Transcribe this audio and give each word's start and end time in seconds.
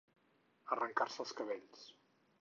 Arrencar-se 0.75 1.21
els 1.27 1.37
cabells. 1.43 1.85